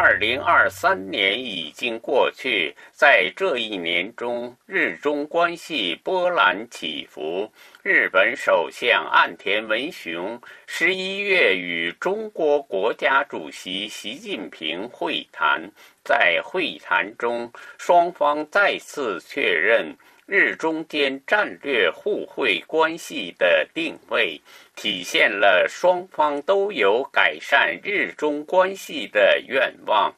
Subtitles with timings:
[0.00, 7.50] 二零二三年已经过去，在这一年中，日中关系波澜起伏。
[7.82, 15.68] 日本首相岸田文雄十一月与中国国家主席习近平会谈，
[16.04, 19.96] 在会谈中，双方再次确认
[20.30, 24.42] 日中间战略互惠关系的定位。
[24.76, 30.14] 体现了双方都有改善日中关系的愿望，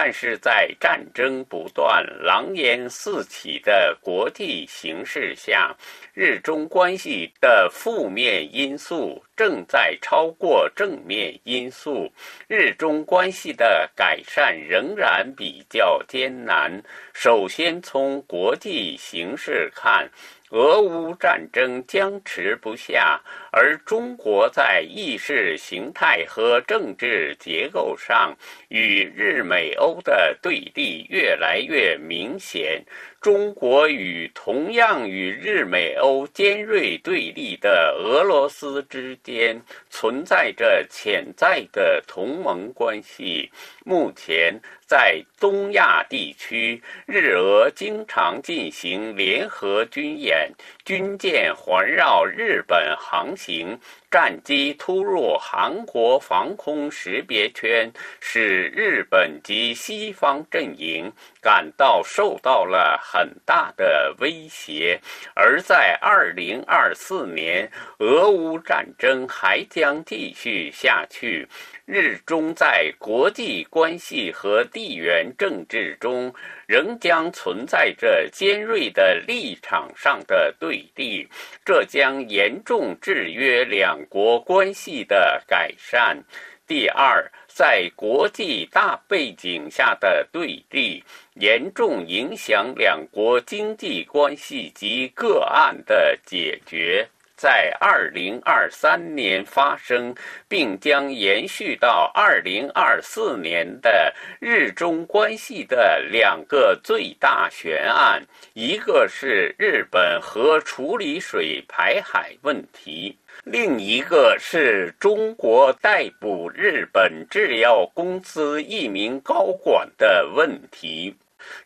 [0.00, 5.74] 但是在战争不断、狼烟四起的国际形势下，
[6.14, 12.12] 日中关系的负面因素正在超过正面因素，
[12.46, 16.80] 日中关系的改善仍然比较艰难。
[17.12, 20.08] 首先从国际形势看。
[20.50, 23.20] 俄乌战争僵持不下，
[23.52, 28.34] 而中国在意识形态和政治结构上
[28.68, 32.82] 与日美欧的对立越来越明显。
[33.20, 43.50] 中国与同样与日美欧尖锐对立的俄罗斯之间存在着潜在的同盟关系。
[43.84, 50.52] 目前在东亚地区，日俄经常进行联合军演，
[50.84, 53.80] 军舰环绕日本航行。
[54.10, 64.98] 战机突入韩国防空识别圈，使日本及西方阵营感到受到了很大的威胁。
[65.34, 71.46] 而在二零二四年，俄乌战争还将继续下去。
[71.84, 76.34] 日中在国际关系和地缘政治中
[76.66, 81.26] 仍将存在着尖锐的立场上的对立，
[81.64, 86.22] 这将严重制约两国关系的改善。
[86.66, 91.02] 第二，在国际大背景下的对立，
[91.34, 97.08] 严重影响两国经济关系及个案的解决。
[97.36, 100.12] 在二零二三年发生，
[100.48, 113.16] 并将延续到二零二四年的日中关系的两个最大悬案，一个是日本核处理水排海问题，
[113.50, 121.16] 另一个是中国逮捕日本制药公司一名高管的问题。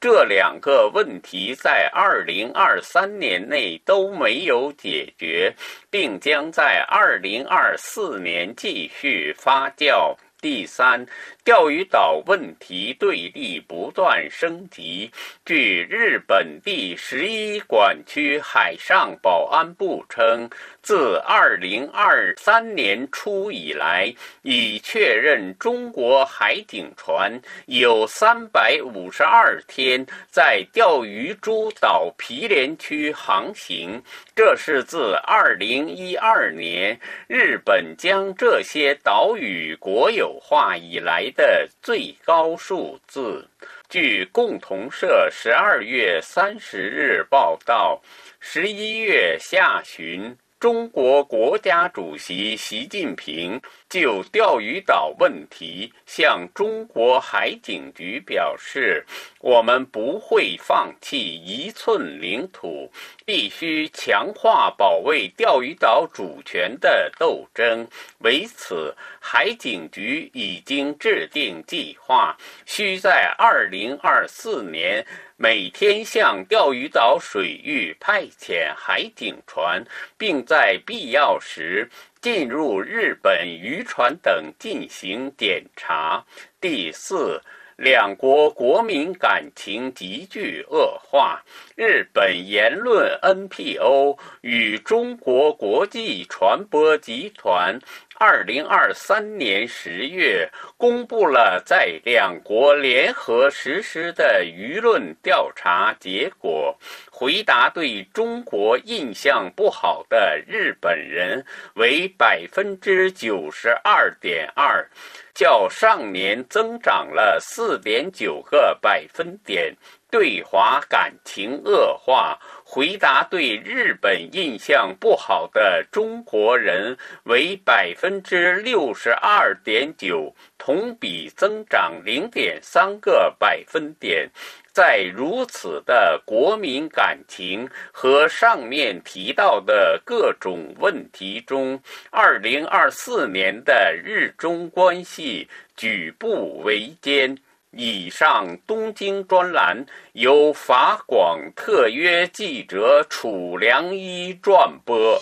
[0.00, 5.54] 这两个问题在二零二三年内都没有解决，
[5.88, 10.16] 并将在二零二四年继续发酵。
[10.40, 11.06] 第三。
[11.44, 15.10] 钓鱼岛问题对立不断升级。
[15.46, 20.48] 据日本第十一管区海上保安部称，
[20.82, 24.12] 自二零二三年初以来，
[24.42, 34.02] 已确认中国海警船有三百五十二天在钓鱼诸岛毗连区航行，
[34.36, 41.30] 这是自二零一二年日本将这些岛屿国有化以来。
[41.30, 43.48] 的最高数字。
[43.88, 48.02] 据共同社十二月三十日报道，
[48.40, 50.36] 十一月下旬。
[50.60, 59.06] 中国国家主席习近平就钓鱼岛问题向中国海警局表示
[59.38, 62.90] ：“我们不会放弃一寸领土，
[63.24, 67.86] 必须强化保卫钓鱼岛主权的斗争。
[68.18, 72.36] 为此，海警局已经制定计划，
[72.66, 75.06] 需在二零二四年。”
[75.40, 79.84] 每天向钓鱼岛水域派遣海警船，
[80.18, 81.88] 并在必要时
[82.20, 86.24] 进入日本渔船等进行检查。
[86.60, 87.40] 第四，
[87.76, 91.40] 两国国民感情急剧恶化。
[91.76, 97.78] 日本言论 NPO 与中国国际传播集团。
[98.20, 106.76] 二零二三年十月，公布了在两国联合实施的舆论调查结果。
[107.12, 114.84] 回答对中国印象不好的日本人为百分之九十二点二，
[115.32, 119.72] 较上年增长了四点九个百分点。
[120.10, 122.38] 对华感情恶化，
[122.70, 134.28] 回答对日本印象不好的中国人为百分之六十二点九，同比增长零点三个百分点。
[134.70, 141.80] 在如此的国民感情和上面提到的各种问题中，
[142.10, 147.38] 二零二四年的日中关系举步维艰。
[147.80, 155.16] 以上东京专栏由法广特约记者楚良一撰播。